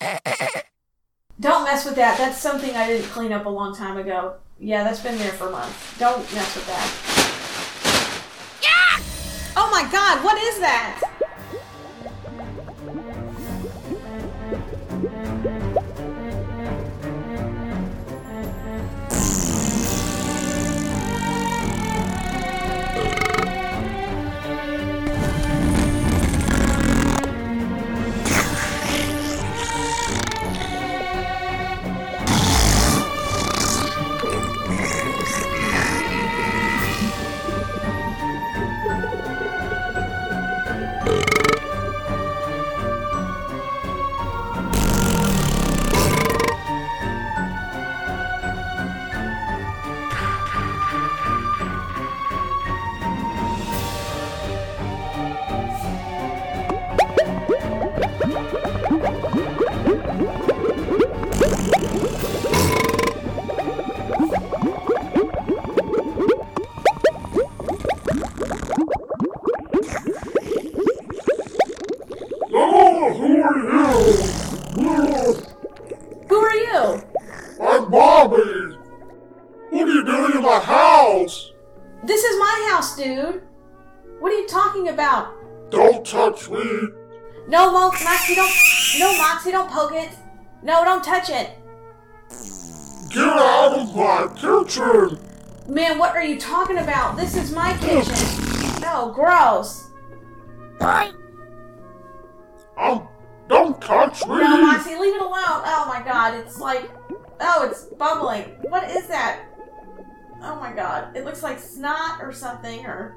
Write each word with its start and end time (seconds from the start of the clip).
Don't 1.40 1.64
mess 1.64 1.84
with 1.84 1.96
that. 1.96 2.18
That's 2.18 2.38
something 2.38 2.74
I 2.74 2.86
didn't 2.86 3.08
clean 3.08 3.32
up 3.32 3.46
a 3.46 3.48
long 3.48 3.74
time 3.74 3.96
ago. 3.96 4.36
Yeah, 4.58 4.84
that's 4.84 5.00
been 5.00 5.18
there 5.18 5.32
for 5.32 5.50
months. 5.50 5.98
Don't 5.98 6.22
mess 6.34 6.56
with 6.56 6.66
that. 6.66 6.88
Yeah! 8.62 9.04
Oh 9.56 9.70
my 9.70 9.82
god, 9.90 10.24
what 10.24 10.38
is 10.38 10.60
that? 10.60 11.05
Moxie, 88.28 88.34
don't. 88.34 88.98
No, 88.98 89.18
Moxie, 89.18 89.50
don't 89.52 89.70
poke 89.70 89.92
it. 89.92 90.10
No, 90.62 90.84
don't 90.84 91.04
touch 91.04 91.30
it. 91.30 91.50
Get 93.10 93.22
out 93.22 93.78
of 93.78 93.94
my 93.94 94.28
kitchen. 94.34 95.18
Man, 95.68 95.98
what 95.98 96.16
are 96.16 96.24
you 96.24 96.38
talking 96.38 96.78
about? 96.78 97.16
This 97.16 97.36
is 97.36 97.52
my 97.52 97.76
kitchen. 97.78 98.80
No, 98.80 99.12
gross. 99.14 99.90
Um, 102.76 103.08
don't 103.48 103.80
touch 103.80 104.26
me. 104.26 104.38
No, 104.38 104.60
Moxie, 104.60 104.96
leave 104.96 105.14
it 105.14 105.20
alone. 105.20 105.62
Oh 105.64 105.84
my 105.88 106.02
god, 106.04 106.34
it's 106.34 106.58
like. 106.58 106.90
Oh, 107.38 107.68
it's 107.68 107.84
bubbling. 107.84 108.56
What 108.62 108.90
is 108.90 109.06
that? 109.08 109.44
Oh 110.42 110.56
my 110.56 110.72
god. 110.72 111.14
It 111.16 111.24
looks 111.24 111.42
like 111.42 111.60
snot 111.60 112.22
or 112.22 112.32
something, 112.32 112.84
or. 112.86 113.14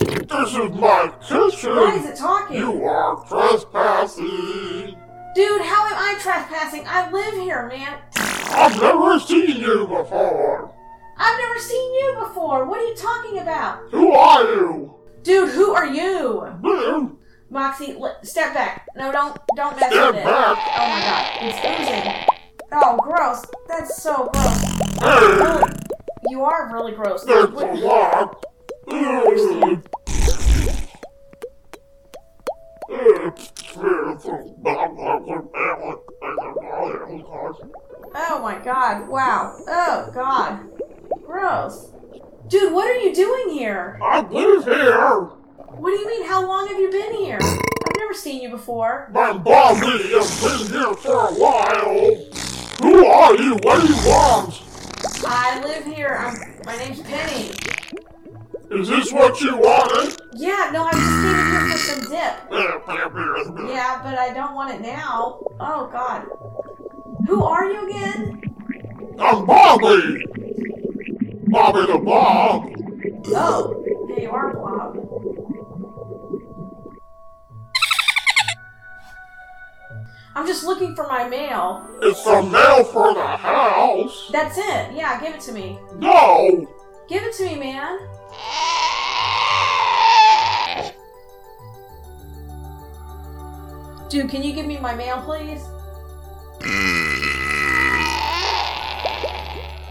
This 0.00 0.50
is 0.54 0.70
my 0.72 1.12
kitchen. 1.20 1.76
Why 1.76 1.96
is 1.96 2.06
it 2.06 2.16
talking? 2.16 2.56
You 2.58 2.84
are 2.84 3.24
trespassing. 3.26 4.96
Dude, 5.34 5.62
how 5.62 5.86
am 5.86 5.94
I 5.96 6.16
trespassing? 6.20 6.84
I 6.86 7.10
live 7.10 7.34
here, 7.34 7.68
man. 7.68 7.98
I've 8.16 8.80
never 8.80 9.18
seen 9.18 9.56
you 9.60 9.86
before. 9.86 10.72
I've 11.16 11.38
never 11.40 11.58
seen 11.60 11.94
you 11.94 12.16
before. 12.20 12.66
What 12.66 12.80
are 12.80 12.86
you 12.86 12.94
talking 12.96 13.38
about? 13.38 13.80
Who 13.90 14.12
are 14.12 14.42
you? 14.44 14.94
Dude, 15.22 15.50
who 15.50 15.72
are 15.74 15.86
you? 15.86 16.46
Man, 16.62 17.16
Moxie, 17.50 17.96
step 18.22 18.52
back. 18.54 18.86
No, 18.96 19.12
don't 19.12 19.38
don't 19.56 19.78
mess 19.78 19.90
Step 19.92 20.08
with 20.14 20.16
it. 20.20 20.24
back. 20.24 20.58
Oh 20.58 20.88
my 20.88 21.00
god, 21.00 21.38
it's 21.42 21.58
oozing. 21.80 22.12
Oh, 22.72 22.96
gross. 23.00 23.44
That's 23.68 24.02
so 24.02 24.28
gross. 24.32 24.60
hey, 25.00 25.36
Really, 25.38 25.72
you 26.28 26.42
are 26.42 26.72
really 26.72 26.92
gross. 26.92 27.24
a 27.26 27.46
lot. 27.46 28.44
Oh 38.16 38.40
my 38.42 38.58
god, 38.62 39.08
wow. 39.08 39.56
Oh 39.66 40.10
god. 40.14 40.60
Gross. 41.24 41.90
Dude, 42.48 42.72
what 42.72 42.88
are 42.88 43.00
you 43.00 43.14
doing 43.14 43.50
here? 43.50 43.98
I 44.02 44.20
live 44.20 44.64
here. 44.64 45.30
What 45.56 45.90
do 45.90 45.96
you 45.96 46.06
mean? 46.06 46.26
How 46.26 46.46
long 46.46 46.68
have 46.68 46.78
you 46.78 46.90
been 46.90 47.14
here? 47.14 47.38
I've 47.40 47.96
never 47.98 48.14
seen 48.14 48.42
you 48.42 48.50
before. 48.50 49.08
My 49.12 49.32
Bobby 49.32 49.86
has 50.12 50.42
been 50.42 50.72
here 50.72 50.94
for 50.94 51.28
a 51.28 51.32
while. 51.34 52.14
Who 52.82 53.06
are 53.06 53.36
you? 53.36 53.54
What 53.62 53.80
do 53.80 53.92
you 53.92 53.96
want? 54.08 54.62
I 55.26 55.60
live 55.64 55.84
here. 55.86 56.16
I'm, 56.20 56.36
my 56.66 56.76
name's 56.76 57.00
Penny. 57.00 57.52
Is 58.74 58.88
this 58.88 59.12
what 59.12 59.40
you 59.40 59.56
wanted? 59.56 60.20
Yeah, 60.34 60.70
no, 60.72 60.84
I 60.84 60.90
just 60.92 61.02
in 61.04 61.34
here 61.52 61.70
for 61.70 61.78
some 61.78 62.00
dip. 62.10 62.34
Yeah, 63.70 64.00
but 64.02 64.18
I 64.18 64.32
don't 64.34 64.54
want 64.54 64.74
it 64.74 64.80
now. 64.80 65.38
Oh 65.60 65.88
god. 65.92 66.26
Who 67.28 67.44
are 67.44 67.70
you 67.70 67.88
again? 67.88 68.42
I'm 69.18 69.46
Bobby. 69.46 70.24
Bobby 71.46 71.86
the 71.92 71.98
Bob. 72.04 72.70
Oh, 73.28 73.84
there 74.08 74.20
you 74.20 74.30
are, 74.30 74.52
Bob. 74.54 74.98
I'm 80.34 80.46
just 80.48 80.64
looking 80.64 80.96
for 80.96 81.06
my 81.06 81.28
mail. 81.28 81.88
It's 82.02 82.24
the 82.24 82.42
mail 82.42 82.82
for 82.82 83.14
the 83.14 83.24
house. 83.24 84.30
That's 84.32 84.58
it. 84.58 84.94
Yeah, 84.94 85.20
give 85.22 85.36
it 85.36 85.40
to 85.42 85.52
me. 85.52 85.78
No. 85.98 86.66
Give 87.08 87.22
it 87.22 87.34
to 87.34 87.44
me, 87.44 87.56
man. 87.56 87.98
Dude, 94.08 94.30
can 94.30 94.42
you 94.44 94.52
give 94.52 94.66
me 94.66 94.78
my 94.78 94.94
mail, 94.94 95.20
please? 95.22 95.64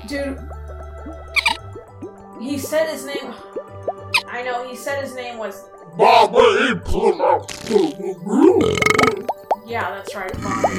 Dude, 0.07 0.39
he 2.39 2.57
said 2.57 2.89
his 2.89 3.05
name. 3.05 3.33
I 4.27 4.43
know, 4.43 4.65
he 4.67 4.75
said 4.75 5.03
his 5.03 5.13
name 5.13 5.37
was. 5.37 5.65
Bobby 5.97 6.79
Plymouth. 6.85 7.69
Yeah, 9.65 9.89
that's 9.91 10.15
right, 10.15 10.33
Bobby. 10.41 10.73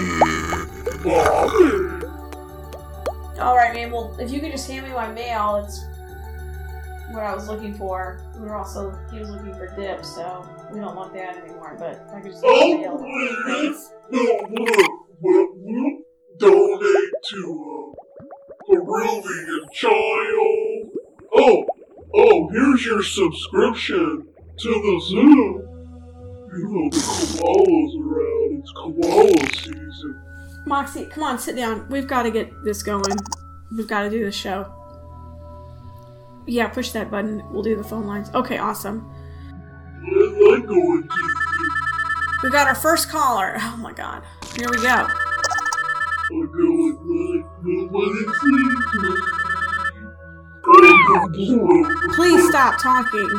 Bobby. 1.05 2.07
Alright, 3.39 3.75
man, 3.75 3.91
well, 3.91 4.17
if 4.19 4.31
you 4.31 4.41
could 4.41 4.53
just 4.53 4.69
hand 4.71 4.87
me 4.87 4.93
my 4.95 5.13
mail, 5.13 5.57
it's 5.65 5.85
what 7.11 7.23
I 7.23 7.35
was 7.35 7.49
looking 7.49 7.75
for. 7.75 8.21
We 8.35 8.41
were 8.41 8.57
also, 8.57 8.99
he 9.13 9.19
was 9.19 9.31
looking 9.31 9.55
for 9.55 9.75
dip, 9.77 10.05
so 10.05 10.49
we 10.73 10.81
don't 10.81 10.97
want 10.97 11.13
that 11.15 11.37
anymore, 11.37 11.77
but 11.79 12.07
I 12.15 12.21
could 12.21 12.33
just 12.33 12.43
get 12.43 12.51
oh, 12.53 12.83
the. 12.83 12.89
Oh, 12.89 13.43
please. 13.45 13.91
No, 14.11 14.21
will, 14.51 14.89
will 15.21 15.49
you 15.65 16.05
donate 16.39 17.13
to 17.31 17.95
uh, 18.21 18.25
a 18.25 18.77
Peruvian 18.77 19.67
child? 19.73 20.91
Oh, 21.35 21.67
oh, 22.15 22.49
here's 22.49 22.85
your 22.85 23.03
subscription 23.03 24.29
to 24.59 24.69
the 24.69 25.03
zoo. 25.09 25.71
You 26.57 26.69
know 26.69 26.89
the 26.91 26.97
koalas 26.99 27.95
around. 28.01 28.61
It's 28.61 28.73
koala 28.73 29.53
season. 29.55 30.23
Moxie, 30.67 31.07
come 31.07 31.25
on, 31.25 31.39
sit 31.39 31.57
down. 31.57 31.89
We've 31.91 32.07
got 32.07 32.23
to 32.23 32.31
get 32.31 32.51
this 32.65 32.83
going. 32.83 33.17
We've 33.77 33.89
got 33.89 34.03
to 34.03 34.11
do 34.11 34.25
this 34.25 34.37
show. 34.37 34.73
Yeah, 36.47 36.69
push 36.69 36.91
that 36.91 37.11
button. 37.11 37.43
We'll 37.51 37.63
do 37.63 37.77
the 37.77 37.85
phone 37.85 38.07
lines. 38.07 38.31
Okay, 38.35 38.59
awesome. 38.59 39.11
We 42.43 42.51
got 42.51 42.67
our 42.67 42.75
first 42.75 43.09
caller. 43.09 43.57
Oh 43.61 43.77
my 43.79 43.93
god. 43.93 44.23
Here 44.57 44.69
we 44.71 44.77
go. 44.83 45.07
Please 52.15 52.49
stop 52.49 52.81
talking. 52.81 53.31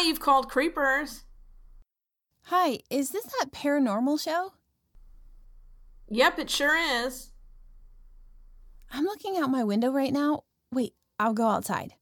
Hi, 0.00 0.06
you've 0.06 0.18
called 0.18 0.48
Creepers. 0.48 1.24
Hi, 2.44 2.78
is 2.88 3.10
this 3.10 3.26
that 3.38 3.52
paranormal 3.52 4.18
show? 4.18 4.54
Yep, 6.08 6.38
it 6.38 6.48
sure 6.48 6.74
is. 6.78 7.32
I'm 8.90 9.04
looking 9.04 9.36
out 9.36 9.50
my 9.50 9.62
window 9.62 9.90
right 9.90 10.10
now. 10.10 10.44
Wait, 10.72 10.94
I'll 11.18 11.34
go 11.34 11.48
outside. 11.48 11.92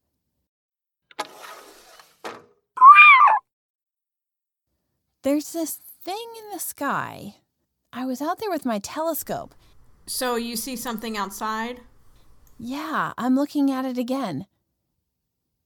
There's 5.23 5.51
this 5.51 5.81
thing 6.01 6.27
in 6.37 6.53
the 6.53 6.59
sky. 6.61 7.35
I 7.91 8.05
was 8.05 8.21
out 8.21 8.39
there 8.39 8.49
with 8.49 8.65
my 8.65 8.79
telescope. 8.79 9.53
So 10.05 10.37
you 10.37 10.55
see 10.55 10.77
something 10.77 11.17
outside? 11.17 11.81
Yeah, 12.57 13.11
I'm 13.17 13.35
looking 13.35 13.69
at 13.69 13.83
it 13.83 13.97
again. 13.97 14.45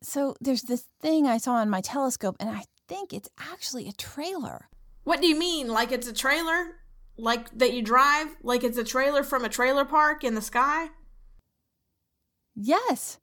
So 0.03 0.35
there's 0.41 0.63
this 0.63 0.85
thing 1.01 1.25
I 1.27 1.38
saw 1.38 1.53
on 1.53 1.69
my 1.69 1.81
telescope, 1.81 2.35
and 2.39 2.50
I 2.50 2.63
think 2.88 3.13
it's 3.13 3.29
actually 3.39 3.88
a 3.88 3.94
trailer. 3.94 4.67
What 5.05 5.21
do 5.21 5.27
you 5.27 5.38
mean? 5.39 5.69
Like 5.69 5.91
it's 5.91 6.07
a 6.07 6.13
trailer? 6.13 6.75
Like 7.17 7.57
that 7.57 7.73
you 7.73 7.81
drive? 7.81 8.35
Like 8.44 8.63
it's 8.63 8.77
a 8.77 8.83
trailer 8.83 9.23
from 9.23 9.45
a 9.45 9.50
trailer 9.50 9.85
park 9.85 10.23
in 10.23 10.35
the 10.35 10.41
sky? 10.41 10.89
Yes, 12.55 13.17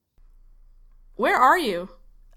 Where 1.15 1.37
are 1.37 1.59
you? 1.59 1.91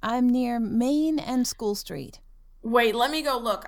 I'm 0.03 0.29
near 0.29 0.59
Main 0.59 1.17
and 1.17 1.47
School 1.47 1.73
Street. 1.73 2.19
Wait, 2.61 2.93
let 2.93 3.11
me 3.11 3.21
go 3.21 3.37
look. 3.37 3.65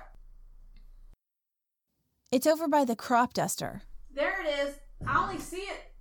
It's 2.30 2.46
over 2.46 2.68
by 2.68 2.84
the 2.84 2.94
crop 2.96 3.32
duster. 3.32 3.82
There 4.14 4.42
it 4.42 4.68
is. 4.68 4.74
I 5.06 5.22
only 5.22 5.38
see 5.38 5.56
it. 5.62 5.92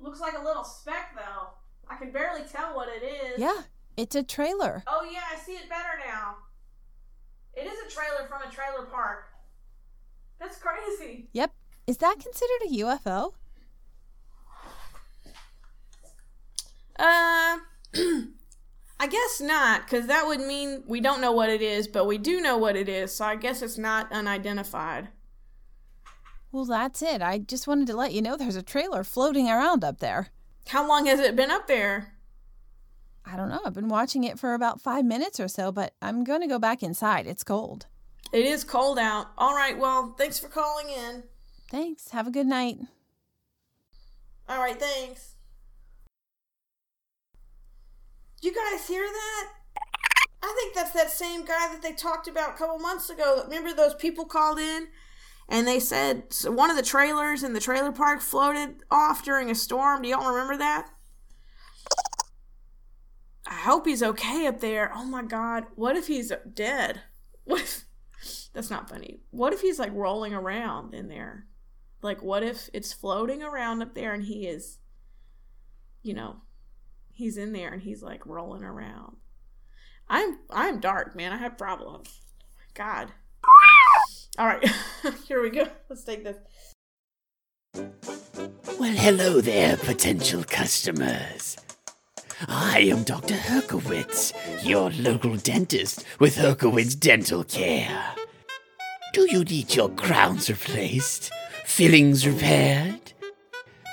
Looks 0.00 0.20
like 0.20 0.36
a 0.36 0.42
little 0.42 0.64
speck 0.64 1.14
though. 1.16 1.50
I 1.88 1.96
can 1.96 2.10
barely 2.10 2.42
tell 2.50 2.74
what 2.74 2.88
it 2.88 3.04
is. 3.04 3.38
Yeah, 3.38 3.62
it's 3.96 4.14
a 4.14 4.22
trailer. 4.22 4.82
Oh 4.86 5.08
yeah, 5.10 5.22
I 5.32 5.36
see 5.38 5.52
it 5.52 5.68
better 5.68 6.00
now. 6.06 6.36
It 7.54 7.66
is 7.66 7.78
a 7.86 7.94
trailer 7.94 8.26
from 8.28 8.42
a 8.42 8.52
trailer 8.52 8.86
park. 8.86 9.26
That's 10.40 10.58
crazy. 10.58 11.28
Yep. 11.32 11.52
Is 11.86 11.98
that 11.98 12.18
considered 12.18 12.62
a 12.66 12.76
UFO? 12.78 13.32
Uh, 16.98 17.58
I 19.00 19.06
guess 19.08 19.40
not, 19.40 19.82
because 19.84 20.06
that 20.06 20.26
would 20.26 20.40
mean 20.40 20.82
we 20.86 21.00
don't 21.00 21.20
know 21.20 21.32
what 21.32 21.50
it 21.50 21.62
is, 21.62 21.88
but 21.88 22.06
we 22.06 22.18
do 22.18 22.40
know 22.40 22.56
what 22.56 22.76
it 22.76 22.88
is, 22.88 23.14
so 23.14 23.24
I 23.24 23.36
guess 23.36 23.62
it's 23.62 23.78
not 23.78 24.10
unidentified. 24.12 25.08
Well, 26.52 26.64
that's 26.64 27.02
it. 27.02 27.20
I 27.20 27.38
just 27.38 27.66
wanted 27.66 27.88
to 27.88 27.96
let 27.96 28.12
you 28.12 28.22
know 28.22 28.36
there's 28.36 28.56
a 28.56 28.62
trailer 28.62 29.02
floating 29.02 29.48
around 29.48 29.82
up 29.84 29.98
there. 29.98 30.28
How 30.68 30.86
long 30.86 31.06
has 31.06 31.18
it 31.20 31.36
been 31.36 31.50
up 31.50 31.66
there? 31.66 32.14
I 33.26 33.36
don't 33.36 33.48
know. 33.48 33.60
I've 33.64 33.74
been 33.74 33.88
watching 33.88 34.24
it 34.24 34.38
for 34.38 34.54
about 34.54 34.80
five 34.80 35.04
minutes 35.04 35.40
or 35.40 35.48
so, 35.48 35.72
but 35.72 35.94
I'm 36.02 36.24
going 36.24 36.40
to 36.42 36.46
go 36.46 36.58
back 36.58 36.82
inside. 36.82 37.26
It's 37.26 37.44
cold. 37.44 37.86
It 38.32 38.44
is 38.44 38.64
cold 38.64 38.98
out. 38.98 39.28
All 39.38 39.54
right, 39.54 39.78
well, 39.78 40.14
thanks 40.18 40.38
for 40.38 40.48
calling 40.48 40.88
in. 40.88 41.22
Thanks. 41.70 42.10
Have 42.10 42.26
a 42.26 42.30
good 42.30 42.46
night. 42.46 42.78
All 44.48 44.58
right, 44.58 44.78
thanks. 44.78 45.34
You 48.42 48.52
guys 48.54 48.86
hear 48.86 49.06
that? 49.06 49.52
I 50.42 50.54
think 50.58 50.74
that's 50.74 50.92
that 50.92 51.10
same 51.10 51.46
guy 51.46 51.68
that 51.72 51.80
they 51.80 51.92
talked 51.92 52.28
about 52.28 52.50
a 52.50 52.58
couple 52.58 52.78
months 52.78 53.08
ago. 53.08 53.42
Remember 53.44 53.72
those 53.72 53.94
people 53.94 54.26
called 54.26 54.58
in 54.58 54.88
and 55.48 55.66
they 55.66 55.80
said 55.80 56.24
so 56.30 56.50
one 56.50 56.70
of 56.70 56.76
the 56.76 56.82
trailers 56.82 57.42
in 57.42 57.54
the 57.54 57.60
trailer 57.60 57.92
park 57.92 58.20
floated 58.20 58.82
off 58.90 59.24
during 59.24 59.50
a 59.50 59.54
storm. 59.54 60.02
Do 60.02 60.08
y'all 60.08 60.30
remember 60.30 60.58
that? 60.58 60.90
I 63.54 63.58
hope 63.58 63.86
he's 63.86 64.02
okay 64.02 64.48
up 64.48 64.58
there. 64.58 64.90
Oh 64.92 65.04
my 65.04 65.22
god, 65.22 65.66
what 65.76 65.96
if 65.96 66.08
he's 66.08 66.32
dead? 66.52 67.00
What 67.44 67.60
if 67.60 67.84
That's 68.54 68.70
not 68.70 68.88
funny. 68.88 69.20
What 69.30 69.52
if 69.52 69.60
he's 69.60 69.78
like 69.78 69.92
rolling 69.92 70.32
around 70.32 70.94
in 70.94 71.08
there? 71.08 71.46
Like 72.00 72.22
what 72.22 72.42
if 72.42 72.70
it's 72.72 72.90
floating 72.90 73.42
around 73.42 73.82
up 73.82 73.94
there 73.94 74.14
and 74.14 74.24
he 74.24 74.46
is 74.46 74.78
you 76.02 76.14
know, 76.14 76.36
he's 77.12 77.36
in 77.36 77.52
there 77.52 77.72
and 77.72 77.82
he's 77.82 78.02
like 78.02 78.26
rolling 78.26 78.64
around. 78.64 79.16
I'm 80.08 80.38
I'm 80.50 80.80
dark, 80.80 81.14
man. 81.14 81.32
I 81.32 81.36
have 81.36 81.58
problems. 81.58 82.22
God. 82.72 83.12
All 84.38 84.46
right. 84.46 84.68
Here 85.28 85.42
we 85.42 85.50
go. 85.50 85.68
Let's 85.88 86.02
take 86.02 86.24
this. 86.24 86.38
Well, 87.74 88.94
hello 88.94 89.40
there, 89.40 89.76
potential 89.76 90.44
customers. 90.44 91.56
I 92.48 92.80
am 92.80 93.04
Dr. 93.04 93.34
Herkowitz, 93.34 94.32
your 94.64 94.90
local 94.90 95.36
dentist 95.36 96.04
with 96.18 96.36
Herkowitz 96.36 96.98
Dental 96.98 97.44
Care. 97.44 98.14
Do 99.12 99.26
you 99.30 99.44
need 99.44 99.74
your 99.74 99.90
crowns 99.90 100.50
replaced? 100.50 101.32
Fillings 101.64 102.26
repaired? 102.26 103.12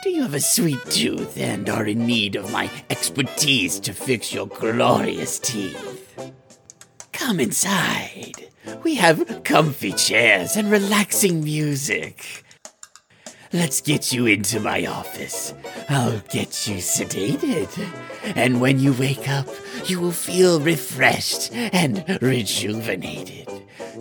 Do 0.03 0.09
you 0.09 0.23
have 0.23 0.33
a 0.33 0.39
sweet 0.39 0.83
tooth 0.85 1.38
and 1.38 1.69
are 1.69 1.85
in 1.85 2.05
need 2.07 2.35
of 2.35 2.51
my 2.51 2.69
expertise 2.89 3.79
to 3.81 3.93
fix 3.93 4.33
your 4.33 4.47
glorious 4.47 5.38
teeth? 5.38 6.33
Come 7.11 7.39
inside. 7.39 8.49
We 8.83 8.95
have 8.95 9.43
comfy 9.43 9.93
chairs 9.93 10.57
and 10.57 10.71
relaxing 10.71 11.43
music. 11.43 12.43
Let's 13.53 13.81
get 13.81 14.13
you 14.13 14.27
into 14.27 14.59
my 14.59 14.86
office. 14.86 15.53
I'll 15.89 16.19
get 16.30 16.68
you 16.68 16.77
sedated. 16.77 17.69
And 18.36 18.62
when 18.62 18.80
you 18.80 18.94
wake 18.94 19.27
up, 19.27 19.48
you 19.86 20.00
will 20.00 20.12
feel 20.12 20.62
refreshed 20.62 21.51
and 21.53 22.06
rejuvenated. 22.21 23.50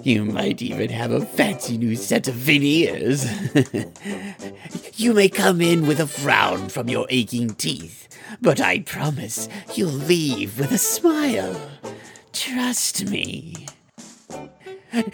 You 0.03 0.25
might 0.25 0.63
even 0.63 0.91
have 0.91 1.11
a 1.11 1.25
fancy 1.25 1.77
new 1.77 1.97
set 1.97 2.29
of 2.29 2.35
veneers. 2.35 3.27
you 4.97 5.13
may 5.15 5.29
come 5.29 5.61
in 5.61 5.87
with 5.87 6.01
a 6.01 6.07
frown 6.07 6.69
from 6.69 6.89
your 6.89 7.07
aching 7.11 7.51
teeth, 7.51 8.09
but 8.41 8.61
I 8.61 8.81
promise 8.81 9.49
you'll 9.75 9.91
leave 9.91 10.59
with 10.59 10.71
a 10.73 10.79
smile. 10.79 11.61
Trust 12.33 13.11
me. 13.11 13.67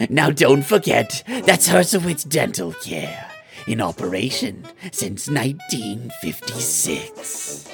Now 0.09 0.31
don't 0.31 0.63
forget, 0.63 1.23
that's 1.27 1.67
Herkowitz 1.67 2.27
Dental 2.27 2.73
Care, 2.73 3.29
in 3.67 3.81
operation 3.81 4.63
since 4.91 5.29
1956. 5.29 7.67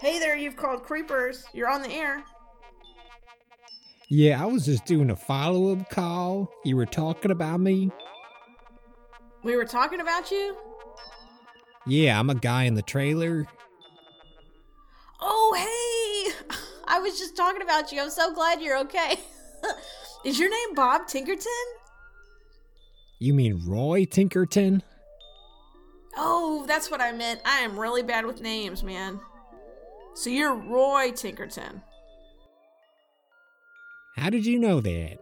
Hey 0.00 0.18
there, 0.18 0.36
you've 0.36 0.56
called 0.56 0.82
Creepers. 0.82 1.44
You're 1.52 1.68
on 1.68 1.82
the 1.82 1.92
air. 1.92 2.24
Yeah, 4.08 4.42
I 4.42 4.46
was 4.46 4.64
just 4.64 4.86
doing 4.86 5.10
a 5.10 5.16
follow 5.16 5.72
up 5.72 5.90
call. 5.90 6.50
You 6.64 6.76
were 6.76 6.86
talking 6.86 7.30
about 7.30 7.60
me? 7.60 7.90
We 9.42 9.56
were 9.56 9.66
talking 9.66 10.00
about 10.00 10.30
you? 10.30 10.56
Yeah, 11.86 12.18
I'm 12.18 12.30
a 12.30 12.34
guy 12.34 12.64
in 12.64 12.74
the 12.74 12.82
trailer. 12.82 13.46
Oh, 15.20 15.54
hey! 15.56 16.56
I 16.88 17.00
was 17.00 17.18
just 17.18 17.36
talking 17.36 17.62
about 17.62 17.92
you. 17.92 18.00
I'm 18.02 18.10
so 18.10 18.32
glad 18.34 18.60
you're 18.60 18.78
okay. 18.80 19.20
Is 20.24 20.38
your 20.38 20.50
name 20.50 20.74
Bob 20.74 21.02
Tinkerton? 21.02 21.46
You 23.18 23.34
mean 23.34 23.62
Roy 23.66 24.04
Tinkerton? 24.04 24.82
Oh, 26.16 26.64
that's 26.66 26.90
what 26.90 27.00
I 27.00 27.12
meant. 27.12 27.40
I 27.44 27.60
am 27.60 27.78
really 27.78 28.02
bad 28.02 28.26
with 28.26 28.40
names, 28.40 28.82
man. 28.82 29.20
So 30.14 30.30
you're 30.30 30.54
Roy 30.54 31.12
Tinkerton. 31.12 31.82
How 34.16 34.28
did 34.28 34.44
you 34.44 34.58
know 34.58 34.80
that? 34.80 35.18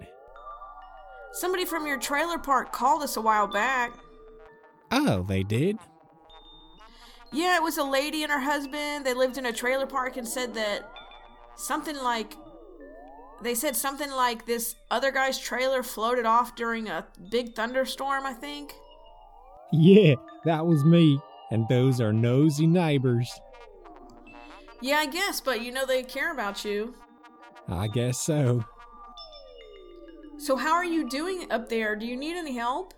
Somebody 1.32 1.64
from 1.64 1.86
your 1.86 1.98
trailer 1.98 2.38
park 2.38 2.72
called 2.72 3.02
us 3.02 3.16
a 3.16 3.20
while 3.20 3.46
back. 3.46 3.92
Oh, 4.90 5.22
they 5.28 5.42
did? 5.42 5.78
Yeah, 7.32 7.56
it 7.56 7.62
was 7.62 7.78
a 7.78 7.84
lady 7.84 8.22
and 8.22 8.32
her 8.32 8.40
husband. 8.40 9.04
They 9.04 9.14
lived 9.14 9.38
in 9.38 9.46
a 9.46 9.52
trailer 9.52 9.86
park 9.86 10.16
and 10.16 10.26
said 10.26 10.54
that 10.54 10.90
something 11.56 11.96
like. 11.96 12.34
They 13.40 13.54
said 13.54 13.76
something 13.76 14.10
like 14.10 14.46
this 14.46 14.74
other 14.90 15.12
guy's 15.12 15.38
trailer 15.38 15.84
floated 15.84 16.26
off 16.26 16.56
during 16.56 16.88
a 16.88 17.06
big 17.30 17.54
thunderstorm, 17.54 18.26
I 18.26 18.32
think. 18.32 18.74
Yeah, 19.72 20.14
that 20.44 20.66
was 20.66 20.84
me. 20.84 21.20
And 21.50 21.68
those 21.68 22.00
are 22.00 22.12
nosy 22.12 22.66
neighbors. 22.66 23.30
Yeah, 24.80 24.96
I 24.96 25.06
guess, 25.06 25.40
but 25.40 25.62
you 25.62 25.72
know 25.72 25.86
they 25.86 26.02
care 26.02 26.32
about 26.32 26.64
you. 26.64 26.94
I 27.68 27.86
guess 27.88 28.18
so. 28.18 28.64
So, 30.38 30.56
how 30.56 30.72
are 30.72 30.84
you 30.84 31.08
doing 31.08 31.50
up 31.50 31.68
there? 31.68 31.96
Do 31.96 32.06
you 32.06 32.16
need 32.16 32.36
any 32.36 32.56
help? 32.56 32.94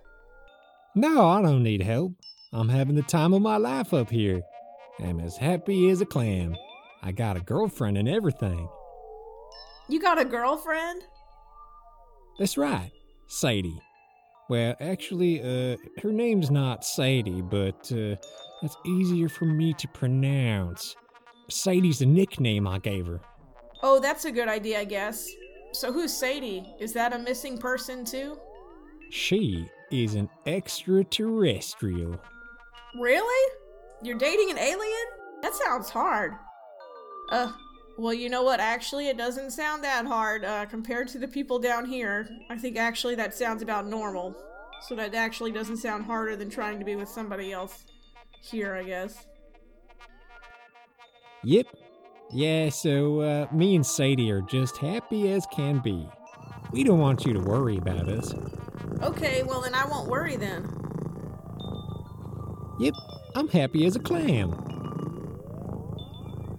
No, 0.95 1.29
I 1.29 1.41
don't 1.41 1.63
need 1.63 1.83
help. 1.83 2.13
I'm 2.53 2.69
having 2.69 2.97
the 2.97 3.03
time 3.03 3.33
of 3.33 3.43
my 3.43 3.59
life 3.59 3.95
up 3.95 4.11
here. 4.11 4.43
I'm 4.99 5.21
as 5.21 5.37
happy 5.37 5.89
as 5.91 6.01
a 6.01 6.07
clam. 6.07 6.57
I 7.01 7.13
got 7.13 7.37
a 7.37 7.41
girlfriend 7.41 7.97
and 7.97 8.09
everything. 8.09 8.69
You 9.89 10.01
got 10.01 10.21
a 10.21 10.25
girlfriend? 10.25 11.03
That's 12.39 12.59
right, 12.59 12.91
Sadie. 13.29 13.81
Well, 14.49 14.75
actually, 14.81 15.41
uh, 15.41 15.77
her 16.03 16.11
name's 16.11 16.51
not 16.51 16.85
Sadie, 16.85 17.41
but 17.41 17.91
uh, 17.93 18.17
that's 18.61 18.77
easier 18.85 19.29
for 19.29 19.45
me 19.45 19.73
to 19.75 19.87
pronounce. 19.87 20.97
Sadie's 21.49 22.01
the 22.01 22.07
nickname 22.07 22.67
I 22.67 22.81
gave 22.81 23.07
her. 23.07 23.21
Oh, 23.83 24.01
that's 24.01 24.25
a 24.25 24.33
good 24.33 24.49
idea, 24.49 24.81
I 24.81 24.85
guess. 24.85 25.29
So 25.73 25.93
who's 25.93 26.13
Sadie? 26.13 26.67
Is 26.81 26.93
that 26.95 27.13
a 27.13 27.19
missing 27.19 27.59
person 27.59 28.05
too? 28.05 28.37
She 29.11 29.69
is 29.93 30.17
an 30.17 30.29
extraterrestrial. 30.47 32.21
Really? 32.99 33.53
You're 34.03 34.19
dating 34.19 34.51
an 34.51 34.59
alien? 34.59 35.07
That 35.43 35.55
sounds 35.55 35.91
hard. 35.91 36.35
Uh, 37.31 37.53
well, 37.99 38.15
you 38.15 38.29
know 38.29 38.43
what? 38.43 38.61
Actually, 38.61 39.09
it 39.09 39.17
doesn't 39.17 39.51
sound 39.51 39.85
that 39.85 40.07
hard 40.07 40.45
uh, 40.45 40.67
compared 40.67 41.09
to 41.09 41.19
the 41.19 41.29
people 41.29 41.59
down 41.59 41.85
here. 41.85 42.29
I 42.49 42.57
think 42.57 42.77
actually 42.77 43.15
that 43.17 43.35
sounds 43.35 43.63
about 43.63 43.87
normal. 43.87 44.35
So 44.89 44.97
that 44.97 45.15
actually 45.15 45.53
doesn't 45.53 45.77
sound 45.77 46.05
harder 46.05 46.37
than 46.37 46.49
trying 46.49 46.79
to 46.79 46.85
be 46.85 46.97
with 46.97 47.09
somebody 47.09 47.53
else 47.53 47.85
here, 48.41 48.75
I 48.75 48.83
guess. 48.83 49.27
Yep. 51.45 51.67
Yeah, 52.33 52.71
so 52.71 53.21
uh, 53.21 53.47
me 53.53 53.77
and 53.77 53.85
Sadie 53.85 54.31
are 54.31 54.43
just 54.43 54.77
happy 54.77 55.31
as 55.33 55.47
can 55.53 55.81
be. 55.81 56.09
We 56.73 56.85
don't 56.85 57.01
want 57.01 57.27
you 57.27 57.33
to 57.35 57.41
worry 57.41 57.77
about 57.77 58.09
us. 58.09 58.35
Okay, 59.03 59.43
well 59.43 59.61
then 59.61 59.75
I 59.75 59.85
won't 59.87 60.09
worry 60.09 60.37
then. 60.37 60.90
I'm 63.35 63.49
happy 63.49 63.87
as 63.87 63.97
a 63.97 64.01
clam. 64.01 64.51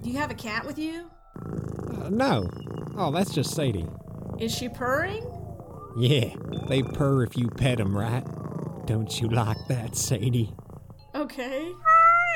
Do 0.01 0.09
you 0.09 0.17
have 0.17 0.31
a 0.31 0.35
cat 0.35 0.65
with 0.65 0.79
you? 0.79 1.09
Uh, 1.35 2.09
no. 2.09 2.49
Oh, 2.97 3.11
that's 3.11 3.33
just 3.33 3.53
Sadie. 3.53 3.85
Is 4.39 4.53
she 4.55 4.69
purring? 4.69 5.23
Yeah, 5.97 6.33
they 6.67 6.81
purr 6.83 7.23
if 7.23 7.37
you 7.37 7.49
pet 7.49 7.79
'em, 7.79 7.95
right? 7.95 8.23
Don't 8.85 9.21
you 9.21 9.27
like 9.27 9.57
that, 9.67 9.95
Sadie? 9.95 10.53
Okay. 11.13 11.71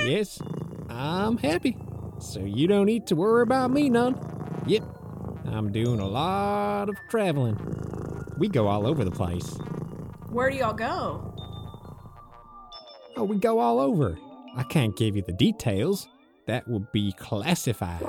Yes, 0.01 0.41
I'm 0.89 1.37
happy. 1.37 1.77
So 2.19 2.41
you 2.41 2.67
don't 2.67 2.85
need 2.85 3.07
to 3.07 3.15
worry 3.15 3.41
about 3.43 3.71
me 3.71 3.89
none. 3.89 4.15
Yep, 4.67 4.83
I'm 5.47 5.71
doing 5.71 5.99
a 5.99 6.07
lot 6.07 6.89
of 6.89 6.95
traveling. 7.09 7.57
We 8.37 8.49
go 8.49 8.67
all 8.67 8.85
over 8.85 9.03
the 9.05 9.11
place. 9.11 9.57
Where 10.29 10.49
do 10.49 10.57
y'all 10.57 10.73
go? 10.73 11.31
Oh, 13.17 13.23
we 13.23 13.37
go 13.37 13.59
all 13.59 13.79
over. 13.79 14.17
I 14.55 14.63
can't 14.63 14.95
give 14.95 15.15
you 15.15 15.21
the 15.21 15.33
details. 15.33 16.07
That 16.47 16.67
would 16.67 16.91
be 16.91 17.11
classified. 17.13 18.03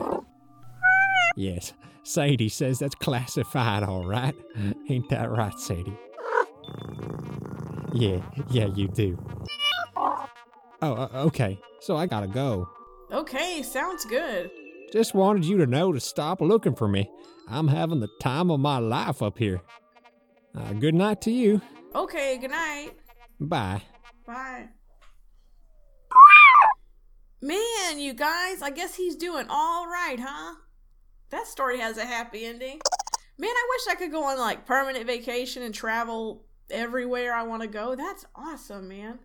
Yes, 1.37 1.73
Sadie 2.03 2.49
says 2.49 2.79
that's 2.79 2.95
classified, 2.95 3.83
all 3.83 4.07
right. 4.07 4.35
Ain't 4.88 5.09
that 5.11 5.31
right, 5.31 5.59
Sadie? 5.59 5.97
Yeah, 7.93 8.21
yeah, 8.50 8.67
you 8.67 8.88
do. 8.88 9.19
Oh, 10.83 10.95
uh, 10.95 11.09
okay. 11.15 11.59
So 11.81 11.97
I 11.97 12.07
gotta 12.07 12.26
go. 12.26 12.69
Okay, 13.11 13.62
sounds 13.62 14.05
good. 14.05 14.50
Just 14.93 15.15
wanted 15.15 15.45
you 15.45 15.57
to 15.59 15.67
know 15.67 15.93
to 15.93 16.00
stop 16.00 16.41
looking 16.41 16.75
for 16.75 16.88
me. 16.88 17.11
I'm 17.49 17.69
having 17.69 18.00
the 18.00 18.09
time 18.21 18.50
of 18.50 18.61
my 18.61 18.79
life 18.79 19.23
up 19.23 19.38
here. 19.38 19.62
Uh, 20.55 20.73
good 20.75 20.95
night 20.95 21.21
to 21.23 21.31
you. 21.31 21.61
Okay, 21.95 22.38
good 22.38 22.50
night. 22.50 22.93
Bye. 23.41 23.83
Bye. 24.26 24.69
Man, 27.40 27.99
you 27.99 28.14
guys, 28.14 28.62
I 28.62 28.71
guess 28.71 28.95
he's 28.95 29.14
doing 29.14 29.47
all 29.50 29.87
right, 29.87 30.19
huh? 30.19 30.55
That 31.31 31.47
story 31.47 31.78
has 31.78 31.99
a 31.99 32.07
happy 32.07 32.47
ending. 32.47 32.81
Man, 33.37 33.50
I 33.50 33.69
wish 33.69 33.95
I 33.95 33.95
could 33.95 34.11
go 34.11 34.25
on 34.25 34.38
like 34.38 34.64
permanent 34.64 35.07
vacation 35.07 35.62
and 35.62 35.75
travel 35.75 36.47
everywhere 36.71 37.35
I 37.35 37.43
want 37.43 37.61
to 37.61 37.69
go. 37.69 37.95
That's 37.95 38.25
awesome, 38.35 38.88
man. 38.88 39.19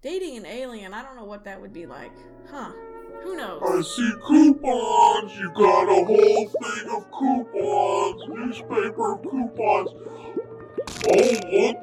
Dating 0.00 0.38
an 0.38 0.46
alien, 0.46 0.94
I 0.94 1.02
don't 1.02 1.16
know 1.16 1.26
what 1.26 1.44
that 1.44 1.60
would 1.60 1.74
be 1.74 1.84
like. 1.84 2.12
Huh. 2.50 2.72
Who 3.22 3.36
knows? 3.36 3.62
I 3.66 3.82
see 3.82 4.12
coupons. 4.26 5.38
You 5.38 5.52
got 5.52 5.90
a 5.90 6.04
whole 6.04 6.48
thing 6.48 6.90
of 6.90 7.10
coupons, 7.10 8.22
newspaper 8.28 9.18
coupons. 9.18 9.90
Oh, 11.06 11.40
look. 11.52 11.76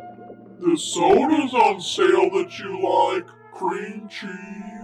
The 0.59 0.75
soda's 0.75 1.53
on 1.53 1.79
sale 1.79 2.31
that 2.31 2.57
you 2.57 2.81
like. 2.81 3.27
Cream 3.53 4.09
cheese. 4.09 4.76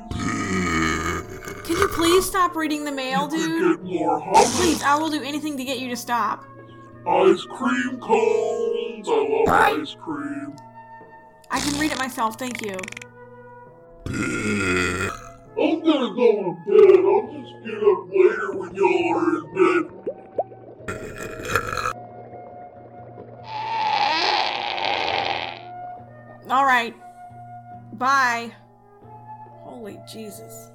Please 2.23 2.29
stop 2.29 2.55
reading 2.55 2.85
the 2.85 2.91
mail, 2.93 3.27
dude? 3.27 3.81
Please, 3.83 4.81
I 4.81 4.95
will 4.95 5.09
do 5.09 5.21
anything 5.21 5.57
to 5.57 5.63
get 5.65 5.79
you 5.79 5.89
to 5.89 5.97
stop. 5.97 6.45
Ice 7.05 7.43
cream 7.43 7.99
cones. 7.99 9.09
I 9.09 9.11
love 9.11 9.49
ice 9.49 9.97
cream. 10.01 10.55
I 11.51 11.59
can 11.59 11.77
read 11.77 11.91
it 11.91 11.99
myself, 11.99 12.39
thank 12.39 12.65
you. 12.65 12.77
I'm 14.07 15.81
gonna 15.83 16.15
go 16.15 16.31
to 16.45 16.55
bed. 16.65 17.03
I'll 17.03 17.27
just 17.33 17.53
get 17.65 17.83
up 17.83 18.07
later 18.09 18.53
when 18.53 18.73
y'all 18.73 19.15
are 19.17 19.35
in 19.35 19.43
bed. 19.53 19.83
Alright. 26.49 26.95
Bye. 27.97 28.53
Holy 29.65 29.99
Jesus. 30.09 30.69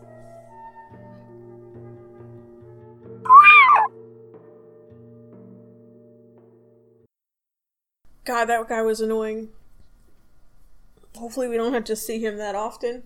God, 8.28 8.44
that 8.44 8.68
guy 8.68 8.82
was 8.82 9.00
annoying. 9.00 9.48
Hopefully, 11.16 11.48
we 11.48 11.56
don't 11.56 11.72
have 11.72 11.84
to 11.84 11.96
see 11.96 12.22
him 12.22 12.36
that 12.36 12.54
often. 12.54 13.04